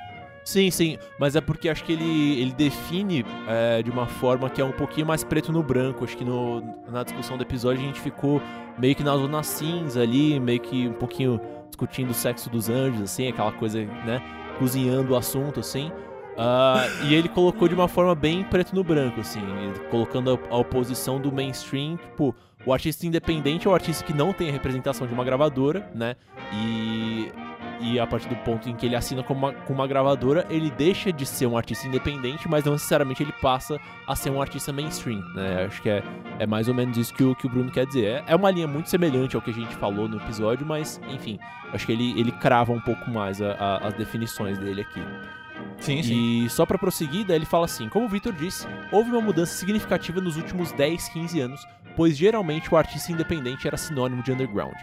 Sim, 0.45 0.71
sim, 0.71 0.99
mas 1.19 1.35
é 1.37 1.41
porque 1.41 1.71
acho 1.71 1.83
que 1.85 1.93
ele, 1.93 2.39
ele 2.39 2.53
define 2.53 3.25
é, 3.49 3.83
de 3.83 3.91
uma 3.91 4.07
forma 4.07 4.51
que 4.51 4.61
é 4.61 4.65
um 4.65 4.73
pouquinho 4.73 5.07
mais 5.07 5.25
preto 5.25 5.51
no 5.51 5.63
branco. 5.63 6.05
Acho 6.05 6.17
que 6.17 6.25
no, 6.25 6.61
na 6.91 7.03
discussão 7.03 7.39
do 7.39 7.43
episódio 7.43 7.81
a 7.81 7.85
gente 7.87 7.99
ficou 7.99 8.43
meio 8.79 8.95
que 8.95 9.03
na 9.03 9.17
zona 9.17 9.43
cinza 9.43 10.03
ali, 10.03 10.39
meio 10.39 10.61
que 10.61 10.87
um 10.89 10.93
pouquinho 10.93 11.41
discutindo 11.69 12.11
o 12.11 12.15
sexo 12.15 12.51
dos 12.51 12.69
anjos, 12.69 13.01
assim, 13.01 13.29
aquela 13.29 13.53
coisa, 13.53 13.83
né? 14.05 14.23
Cozinhando 14.59 15.15
o 15.15 15.17
assunto, 15.17 15.61
assim. 15.61 15.91
Ah, 16.37 16.87
e 17.05 17.15
ele 17.15 17.29
colocou 17.29 17.69
de 17.69 17.75
uma 17.75 17.89
forma 17.89 18.15
bem 18.15 18.43
preto 18.45 18.75
no 18.75 18.83
branco, 18.83 19.21
assim, 19.21 19.41
colocando 19.91 20.31
a, 20.51 20.55
a 20.55 20.59
oposição 20.59 21.21
do 21.21 21.31
mainstream, 21.31 21.97
tipo, 21.97 22.35
o 22.67 22.73
artista 22.73 23.07
independente 23.07 23.67
é 23.67 23.71
o 23.71 23.75
artista 23.75 24.05
que 24.05 24.13
não 24.13 24.33
tem 24.33 24.49
a 24.49 24.53
representação 24.53 25.07
de 25.07 25.13
uma 25.15 25.25
gravadora, 25.25 25.91
né? 25.95 26.17
E 26.53 27.31
e 27.81 27.99
a 27.99 28.07
partir 28.07 28.29
do 28.29 28.37
ponto 28.37 28.69
em 28.69 28.75
que 28.75 28.87
ele 28.87 28.95
assina 28.95 29.23
com 29.23 29.35
uma, 29.35 29.53
com 29.53 29.73
uma 29.73 29.87
gravadora, 29.87 30.47
ele 30.49 30.71
deixa 30.71 31.13
de 31.13 31.27
ser 31.27 31.47
um 31.47 31.57
artista 31.57 31.87
independente, 31.87 32.49
mas 32.49 32.65
não 32.65 32.73
necessariamente 32.73 33.23
ele 33.23 33.33
passa 33.43 33.79
a 34.07 34.15
ser 34.17 34.31
um 34.31 34.41
artista 34.41 34.73
mainstream, 34.73 35.21
né? 35.35 35.65
Acho 35.67 35.83
que 35.83 35.91
é, 35.91 36.03
é 36.39 36.47
mais 36.47 36.69
ou 36.69 36.73
menos 36.75 36.97
isso 36.97 37.13
que 37.13 37.23
o, 37.25 37.35
que 37.35 37.47
o 37.47 37.51
Bruno 37.51 37.71
quer 37.71 37.85
dizer. 37.85 38.05
É, 38.05 38.25
é 38.29 38.37
uma 38.37 38.51
linha 38.51 38.69
muito 38.69 38.89
semelhante 38.89 39.35
ao 39.37 39.43
que 39.43 39.51
a 39.51 39.55
gente 39.55 39.75
falou 39.77 40.09
no 40.09 40.17
episódio, 40.17 40.65
mas, 40.65 41.01
enfim, 41.11 41.39
acho 41.75 41.85
que 41.85 41.93
ele, 41.93 42.19
ele 42.19 42.31
crava 42.33 42.73
um 42.73 42.81
pouco 42.81 43.11
mais 43.11 43.43
a- 43.43 43.53
a- 43.59 43.89
as 43.89 43.95
definições 43.95 44.57
dele 44.57 44.81
aqui. 44.81 45.03
Sim, 45.85 46.01
E 46.01 46.49
só 46.49 46.65
pra 46.65 46.79
prosseguir, 46.79 47.27
daí 47.27 47.37
ele 47.37 47.45
fala 47.45 47.67
assim: 47.67 47.89
como 47.89 48.07
o 48.07 48.09
Victor 48.09 48.33
disse, 48.33 48.67
houve 48.91 49.11
uma 49.11 49.21
mudança 49.21 49.55
significativa 49.55 50.21
nos 50.21 50.37
últimos 50.37 50.73
10, 50.73 51.09
15 51.09 51.41
anos, 51.41 51.67
pois 51.95 52.17
geralmente 52.17 52.73
o 52.73 52.77
artista 52.77 53.13
independente 53.13 53.67
era 53.67 53.77
sinônimo 53.77 54.23
de 54.23 54.33
underground. 54.33 54.75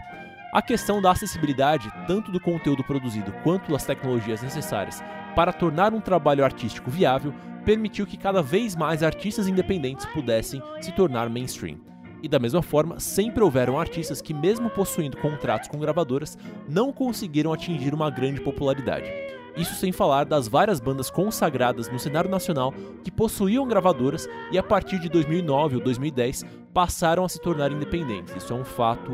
A 0.53 0.61
questão 0.61 1.01
da 1.01 1.11
acessibilidade, 1.11 1.91
tanto 2.07 2.31
do 2.31 2.39
conteúdo 2.39 2.83
produzido 2.83 3.31
quanto 3.43 3.71
das 3.71 3.85
tecnologias 3.85 4.41
necessárias 4.41 5.01
para 5.33 5.53
tornar 5.53 5.93
um 5.93 6.01
trabalho 6.01 6.43
artístico 6.43 6.91
viável, 6.91 7.33
permitiu 7.63 8.05
que 8.05 8.17
cada 8.17 8.41
vez 8.41 8.75
mais 8.75 9.01
artistas 9.01 9.47
independentes 9.47 10.05
pudessem 10.07 10.61
se 10.81 10.91
tornar 10.91 11.29
mainstream. 11.29 11.79
E 12.21 12.27
da 12.27 12.37
mesma 12.37 12.61
forma, 12.61 12.99
sempre 12.99 13.43
houveram 13.43 13.79
artistas 13.79 14.21
que, 14.21 14.33
mesmo 14.33 14.69
possuindo 14.69 15.17
contratos 15.17 15.67
com 15.67 15.79
gravadoras, 15.79 16.37
não 16.69 16.91
conseguiram 16.91 17.51
atingir 17.51 17.93
uma 17.93 18.11
grande 18.11 18.41
popularidade. 18.41 19.09
Isso 19.55 19.75
sem 19.75 19.91
falar 19.91 20.23
das 20.23 20.47
várias 20.47 20.79
bandas 20.79 21.09
consagradas 21.09 21.89
no 21.89 21.99
cenário 21.99 22.29
nacional 22.29 22.73
que 23.03 23.11
possuíam 23.11 23.67
gravadoras 23.67 24.27
e 24.51 24.57
a 24.57 24.63
partir 24.63 24.99
de 24.99 25.09
2009 25.09 25.75
ou 25.75 25.83
2010 25.83 26.45
passaram 26.73 27.25
a 27.25 27.29
se 27.29 27.39
tornar 27.41 27.71
independentes. 27.71 28.35
Isso 28.35 28.53
é 28.53 28.55
um 28.55 28.63
fato 28.63 29.11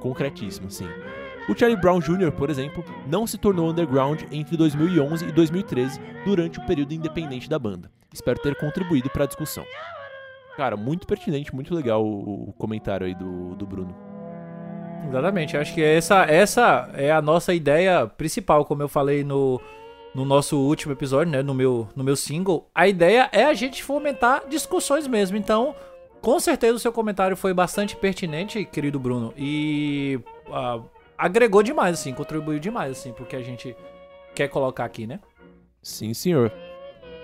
concretíssimo, 0.00 0.70
sim. 0.70 0.88
O 1.48 1.54
Charlie 1.54 1.78
Brown 1.78 2.00
Jr., 2.00 2.32
por 2.32 2.48
exemplo, 2.48 2.82
não 3.06 3.26
se 3.26 3.36
tornou 3.36 3.68
underground 3.68 4.22
entre 4.32 4.56
2011 4.56 5.26
e 5.26 5.32
2013 5.32 6.00
durante 6.24 6.58
o 6.58 6.66
período 6.66 6.94
independente 6.94 7.50
da 7.50 7.58
banda. 7.58 7.90
Espero 8.12 8.40
ter 8.40 8.54
contribuído 8.54 9.10
para 9.10 9.24
a 9.24 9.26
discussão. 9.26 9.64
Cara, 10.56 10.76
muito 10.76 11.06
pertinente, 11.06 11.54
muito 11.54 11.74
legal 11.74 12.04
o, 12.06 12.54
comentário 12.56 13.06
aí 13.06 13.14
do, 13.14 13.56
do 13.56 13.66
Bruno. 13.66 13.94
Exatamente, 15.08 15.56
acho 15.56 15.72
que 15.74 15.82
essa, 15.82 16.24
essa 16.24 16.90
é 16.94 17.10
a 17.12 17.22
nossa 17.22 17.54
ideia 17.54 18.06
principal, 18.06 18.64
como 18.64 18.82
eu 18.82 18.88
falei 18.88 19.22
no, 19.22 19.60
no 20.14 20.24
nosso 20.24 20.58
último 20.58 20.92
episódio, 20.92 21.32
né, 21.32 21.42
no 21.42 21.54
meu, 21.54 21.88
no 21.94 22.02
meu 22.02 22.16
single. 22.16 22.68
A 22.74 22.88
ideia 22.88 23.28
é 23.32 23.44
a 23.44 23.54
gente 23.54 23.82
fomentar 23.82 24.48
discussões 24.48 25.06
mesmo, 25.06 25.36
então 25.36 25.74
com 26.20 26.40
certeza 26.40 26.74
o 26.74 26.78
seu 26.78 26.90
comentário 26.92 27.36
foi 27.36 27.52
bastante 27.52 27.94
pertinente, 27.94 28.64
querido 28.64 28.98
Bruno, 28.98 29.34
e 29.36 30.18
ah, 30.50 30.80
agregou 31.18 31.62
demais, 31.62 32.00
assim, 32.00 32.12
contribuiu 32.12 32.58
demais, 32.58 32.92
assim, 32.92 33.12
porque 33.12 33.36
a 33.36 33.42
gente 33.42 33.76
quer 34.34 34.48
colocar 34.48 34.84
aqui, 34.84 35.06
né? 35.06 35.20
Sim, 35.82 36.14
senhor. 36.14 36.50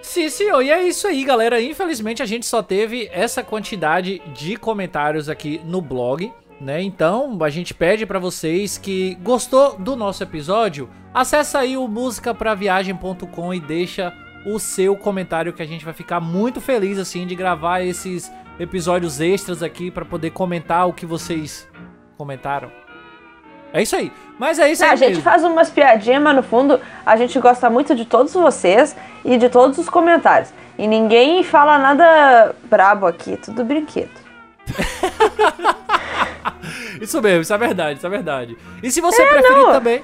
Sim, 0.03 0.29
senhor. 0.29 0.63
E 0.63 0.71
é 0.71 0.83
isso 0.83 1.07
aí, 1.07 1.25
galera. 1.25 1.61
Infelizmente 1.61 2.23
a 2.23 2.27
gente 2.27 2.47
só 2.47 2.63
teve 2.63 3.09
essa 3.13 3.43
quantidade 3.43 4.21
de 4.35 4.57
comentários 4.57 5.29
aqui 5.29 5.61
no 5.65 5.81
blog, 5.81 6.33
né? 6.61 6.83
Então 6.83 7.39
a 7.41 7.49
gente 7.49 7.73
pede 7.73 8.05
pra 8.05 8.19
vocês 8.19 8.77
que 8.77 9.15
gostou 9.23 9.77
do 9.79 9.97
nosso 9.97 10.23
episódio, 10.23 10.89
acessa 11.15 11.61
aí 11.61 11.77
o 11.77 11.89
musicapraviagem.com 11.89 13.55
e 13.55 13.61
deixa 13.61 14.13
o 14.45 14.59
seu 14.59 14.97
comentário 14.97 15.53
que 15.53 15.63
a 15.63 15.67
gente 15.67 15.85
vai 15.85 15.95
ficar 15.95 16.21
muito 16.21 16.61
feliz 16.61 16.99
assim 16.99 17.27
de 17.27 17.35
gravar 17.35 17.81
esses 17.81 18.31
episódios 18.59 19.21
extras 19.21 19.63
aqui 19.63 19.91
pra 19.91 20.05
poder 20.05 20.31
comentar 20.31 20.87
o 20.87 20.93
que 20.93 21.07
vocês 21.07 21.67
comentaram. 22.17 22.71
É 23.73 23.83
isso 23.83 23.97
aí. 23.97 24.13
Mas 24.39 24.59
é 24.59 24.71
isso 24.71 24.85
aí. 24.85 24.91
a 24.91 24.97
gente 24.97 25.09
mesmo. 25.09 25.23
faz 25.23 25.45
umas 25.45 25.71
piadinhas, 25.71 26.23
mas 26.23 26.37
no 26.37 26.43
fundo 26.43 26.81
a 27.07 27.17
gente 27.17 27.39
gosta 27.39 27.71
muito 27.71 27.95
de 27.95 28.05
todos 28.05 28.33
vocês 28.35 28.97
e 29.25 29.39
de 29.39 29.49
todos 29.49 29.79
os 29.79 29.89
comentários. 29.89 30.53
E 30.77 30.87
ninguém 30.87 31.43
fala 31.45 31.79
nada 31.79 32.55
brabo 32.65 33.07
aqui, 33.07 33.37
tudo 33.37 33.65
brinquedo. 33.65 34.11
Isso 37.01 37.21
mesmo, 37.21 37.43
isso 37.43 37.53
é 37.53 37.59
verdade, 37.59 37.99
isso 37.99 38.07
é 38.07 38.11
verdade. 38.11 38.57
E 38.83 38.91
se 38.91 39.01
você 39.01 39.25
preferir 39.27 39.57
não. 39.57 39.73
também. 39.73 40.03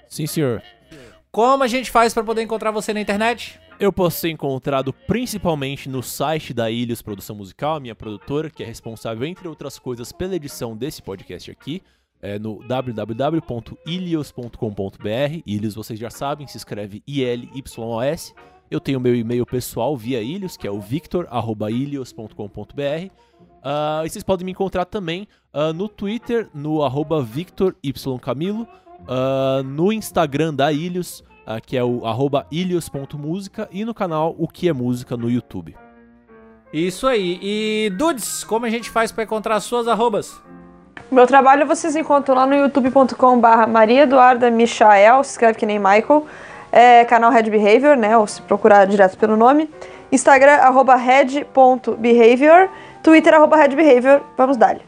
Sim, 0.10 0.26
senhor. 0.26 0.62
como 1.32 1.64
a 1.64 1.68
gente 1.68 1.92
faz 1.92 2.14
pra 2.14 2.24
poder 2.24 2.42
encontrar 2.42 2.72
você 2.72 2.94
na 2.94 3.02
internet? 3.02 3.60
Eu 3.80 3.94
posso 3.94 4.20
ser 4.20 4.30
encontrado 4.30 4.92
principalmente 4.92 5.88
no 5.88 6.02
site 6.02 6.52
da 6.52 6.72
Ilhos 6.72 7.04
Produção 7.04 7.36
Musical, 7.36 7.80
minha 7.80 7.94
produtora, 7.94 8.50
que 8.50 8.64
é 8.64 8.66
responsável, 8.66 9.28
entre 9.28 9.48
outras 9.48 9.78
coisas, 9.78 10.12
pela 10.12 10.36
edição 10.36 10.76
desse 10.76 11.00
podcast 11.00 11.52
aqui, 11.52 11.84
é 12.20 12.40
no 12.40 12.58
www.ilios.com.br. 12.68 15.42
Ilhos, 15.46 15.76
vocês 15.76 16.00
já 16.00 16.10
sabem, 16.10 16.48
se 16.48 16.58
escreve 16.58 17.04
I-L-Y-O-S. 17.06 18.34
Eu 18.72 18.80
tenho 18.80 19.00
meu 19.00 19.16
e-mail 19.16 19.46
pessoal 19.46 19.96
via 19.96 20.24
Ilhos, 20.24 20.58
que 20.58 20.68
é 20.68 20.72
o 20.72 20.82
victor.ilios.com.br. 20.82 23.12
Ah, 23.62 24.02
e 24.04 24.10
vocês 24.10 24.24
podem 24.24 24.46
me 24.46 24.54
encontrar 24.54 24.86
também 24.86 25.28
ah, 25.54 25.72
no 25.72 25.88
Twitter, 25.88 26.50
no 26.52 26.84
arroba 26.84 27.22
victorycamilo, 27.22 28.68
ah, 29.08 29.62
no 29.64 29.94
Instagram 29.94 30.56
da 30.56 30.74
Ilhos, 30.74 31.24
ah, 31.48 31.62
que 31.62 31.78
é 31.78 31.84
o 31.84 32.06
arroba 32.06 32.46
ilhos.música, 32.52 33.70
e 33.72 33.86
no 33.86 33.94
canal 33.94 34.36
O 34.38 34.48
Que 34.48 34.68
É 34.68 34.74
Música 34.74 35.16
no 35.16 35.30
YouTube. 35.30 35.76
Isso 36.74 37.08
aí. 37.08 37.40
E 37.42 37.90
Dudes, 37.92 38.44
como 38.44 38.66
a 38.66 38.70
gente 38.70 38.90
faz 38.90 39.12
pra 39.12 39.24
encontrar 39.24 39.60
suas 39.62 39.88
arrobas? 39.88 40.40
Meu 41.10 41.26
trabalho 41.26 41.66
vocês 41.66 41.96
encontram 41.96 42.36
lá 42.36 42.46
no 42.46 42.54
youtube.com/barra 42.54 43.66
Maria 43.66 44.02
Eduarda 44.02 44.52
Michael, 44.52 45.24
se 45.24 45.32
escreve 45.32 45.58
que 45.58 45.66
nem 45.66 45.80
Michael. 45.80 46.26
É, 46.70 47.06
canal 47.06 47.32
Red 47.32 47.44
Behavior, 47.44 47.96
né? 47.96 48.18
Ou 48.18 48.28
se 48.28 48.42
procurar 48.42 48.86
direto 48.86 49.18
pelo 49.18 49.38
nome. 49.38 49.70
Instagram, 50.12 50.56
arroba 50.56 50.96
red.behavior. 50.96 52.70
Twitter, 53.02 53.34
arroba 53.34 53.56
red 53.56 53.70
behavior. 53.70 54.22
Vamos 54.38 54.58
dar. 54.58 54.87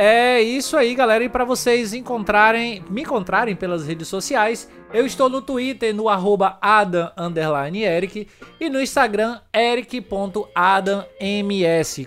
É 0.00 0.40
isso 0.40 0.76
aí, 0.76 0.94
galera. 0.94 1.24
E 1.24 1.28
pra 1.28 1.44
vocês 1.44 1.92
encontrarem, 1.92 2.84
me 2.88 3.02
encontrarem 3.02 3.56
pelas 3.56 3.84
redes 3.84 4.06
sociais, 4.06 4.70
eu 4.94 5.04
estou 5.04 5.28
no 5.28 5.42
Twitter 5.42 5.92
no 5.92 6.08
arroba 6.08 6.56
Adam 6.62 7.10
underline 7.18 7.82
Eric 7.82 8.28
e 8.60 8.70
no 8.70 8.80
Instagram 8.80 9.40
eric.adamms. 9.52 10.46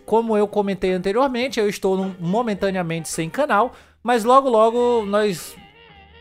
Como 0.06 0.38
eu 0.38 0.48
comentei 0.48 0.94
anteriormente, 0.94 1.60
eu 1.60 1.68
estou 1.68 2.16
momentaneamente 2.18 3.10
sem 3.10 3.30
canal, 3.30 3.74
mas 4.02 4.24
logo 4.24 4.48
logo 4.48 5.06
nós 5.06 5.54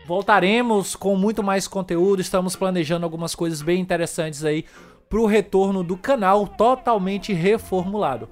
voltaremos 0.05 0.93
com 0.93 1.15
muito 1.15 1.41
mais 1.41 1.69
conteúdo. 1.69 2.21
Estamos 2.21 2.53
planejando 2.53 3.05
algumas 3.05 3.33
coisas 3.33 3.61
bem 3.61 3.79
interessantes 3.79 4.43
aí 4.43 4.65
pro 5.07 5.25
retorno 5.25 5.85
do 5.85 5.95
canal 5.95 6.45
totalmente 6.45 7.31
reformulado. 7.31 8.27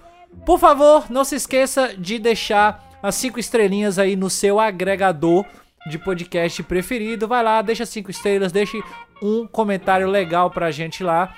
Por 0.46 0.60
favor, 0.60 1.10
não 1.10 1.24
se 1.24 1.36
esqueça 1.36 1.96
de 1.98 2.19
deixar 2.19 2.88
as 3.01 3.15
cinco 3.15 3.39
estrelinhas 3.39 3.98
aí 4.00 4.15
no 4.15 4.29
seu 4.29 4.60
agregador 4.60 5.46
de 5.89 5.98
podcast 5.98 6.62
preferido. 6.63 7.27
Vai 7.27 7.44
lá, 7.44 7.62
deixa 7.62 7.86
cinco 7.86 8.12
estrelas, 8.12 8.51
deixe 8.51 8.82
um 9.22 9.48
comentário 9.48 10.08
legal 10.10 10.50
pra 10.51 10.72
gente 10.72 11.03
lá. 11.03 11.34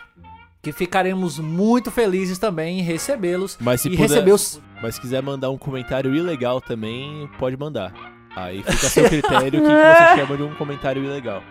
que 0.61 0.71
ficaremos 0.71 1.39
muito 1.39 1.89
felizes 1.89 2.37
também 2.37 2.79
em 2.79 2.83
recebê-los 2.83 3.57
Mas 3.59 3.81
se 3.81 3.89
e 3.89 3.97
puder- 3.97 4.27
os 4.31 4.61
Mas 4.81 4.93
se 4.95 5.01
quiser 5.01 5.23
mandar 5.23 5.49
um 5.49 5.57
comentário 5.57 6.13
ilegal 6.15 6.61
também, 6.61 7.27
pode 7.39 7.57
mandar. 7.57 7.91
Aí 8.35 8.59
fica 8.61 8.71
a 8.85 8.89
seu 8.89 9.09
critério 9.09 9.59
o 9.59 9.63
que, 9.63 9.69
que 9.69 10.15
você 10.15 10.15
chama 10.21 10.37
de 10.37 10.43
um 10.43 10.53
comentário 10.55 11.03
ilegal. 11.03 11.41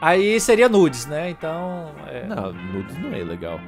Aí 0.00 0.38
seria 0.38 0.68
nudes, 0.68 1.04
né? 1.06 1.30
Então. 1.30 1.90
É... 2.06 2.26
Não, 2.26 2.52
nudes 2.52 2.96
não 2.98 3.12
é 3.12 3.20
ilegal. 3.20 3.58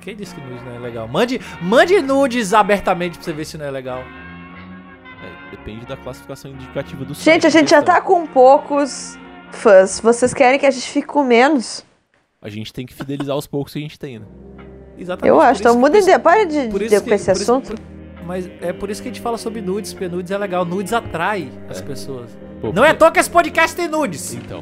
Quem 0.00 0.16
disse 0.16 0.34
que 0.34 0.40
nudes 0.40 0.64
não 0.64 0.74
é 0.76 0.78
legal? 0.78 1.06
Mande, 1.06 1.38
mande 1.60 2.00
nudes 2.00 2.54
abertamente 2.54 3.18
pra 3.18 3.24
você 3.24 3.32
ver 3.34 3.44
se 3.44 3.58
não 3.58 3.66
é 3.66 3.70
legal. 3.70 4.02
É, 5.52 5.56
depende 5.56 5.86
da 5.86 5.96
classificação 5.96 6.50
indicativa 6.50 7.04
do 7.04 7.14
Gente, 7.14 7.24
site 7.24 7.46
a 7.46 7.50
gente 7.50 7.70
já 7.70 7.78
questão. 7.78 7.94
tá 7.96 8.00
com 8.00 8.26
poucos 8.26 9.18
fãs. 9.52 10.00
Vocês 10.00 10.32
querem 10.32 10.58
que 10.58 10.66
a 10.66 10.70
gente 10.70 10.88
fique 10.88 11.06
com 11.06 11.22
menos? 11.24 11.84
A 12.42 12.48
gente 12.48 12.72
tem 12.72 12.86
que 12.86 12.94
fidelizar 12.94 13.36
os 13.36 13.46
poucos 13.46 13.72
que 13.72 13.78
a 13.78 13.82
gente 13.82 13.98
tem, 13.98 14.18
né? 14.18 14.26
Exatamente. 14.96 15.28
Eu 15.28 15.40
acho. 15.40 15.60
Então 15.60 15.74
que- 15.74 15.80
mudem 15.80 16.02
de. 16.02 16.18
Pare 16.18 16.46
de, 16.46 16.66
de 16.68 16.72
com 16.72 16.78
que- 16.78 16.84
esse 16.84 17.00
por 17.02 17.14
isso- 17.14 17.30
assunto. 17.30 17.74
por- 17.74 18.24
mas 18.26 18.48
é 18.60 18.72
por 18.72 18.88
isso 18.90 19.02
que 19.02 19.08
a 19.08 19.12
gente 19.12 19.20
fala 19.22 19.36
sobre 19.36 19.60
nudes, 19.60 19.92
porque 19.92 20.08
nudes 20.08 20.30
é 20.30 20.38
legal. 20.38 20.64
Nudes 20.64 20.92
atrai 20.92 21.50
as 21.68 21.80
É. 21.80 21.82
pessoas. 21.82 22.30
Pô, 22.60 22.72
Não 22.72 22.84
é 22.84 22.90
à 22.90 22.94
toa 22.94 23.10
que 23.10 23.18
esse 23.18 23.30
podcast 23.30 23.74
tem 23.76 23.88
nudes. 23.88 24.34
Então. 24.34 24.60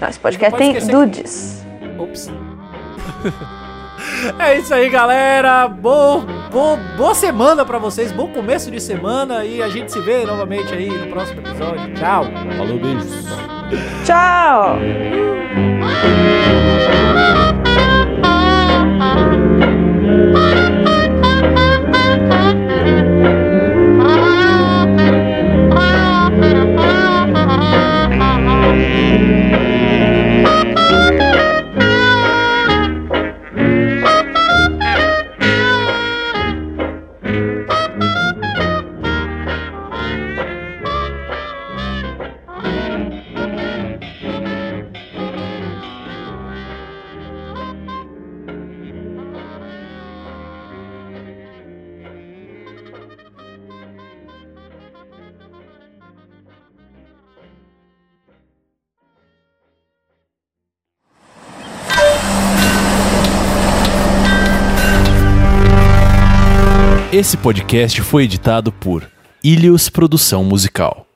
Nosso 0.00 0.20
podcast 0.20 0.50
Pode 0.50 0.62
tem 0.62 0.76
esquecer. 0.76 0.92
dudes. 0.94 1.64
Ops. 1.98 2.28
É 4.38 4.58
isso 4.58 4.74
aí, 4.74 4.88
galera. 4.88 5.68
Bo, 5.68 6.20
bo, 6.50 6.76
boa 6.96 7.14
semana 7.14 7.64
pra 7.64 7.78
vocês. 7.78 8.12
Bom 8.12 8.28
começo 8.28 8.70
de 8.70 8.80
semana. 8.80 9.44
E 9.44 9.62
a 9.62 9.68
gente 9.68 9.92
se 9.92 10.00
vê 10.00 10.24
novamente 10.24 10.72
aí 10.74 10.88
no 10.88 11.08
próximo 11.08 11.40
episódio. 11.40 11.94
Tchau. 11.94 12.24
Falou, 12.56 12.78
beijos. 12.78 13.26
Tchau! 14.04 14.78
Esse 67.18 67.36
podcast 67.36 68.00
foi 68.00 68.22
editado 68.22 68.70
por 68.70 69.10
Ilhos 69.42 69.88
Produção 69.88 70.44
Musical. 70.44 71.07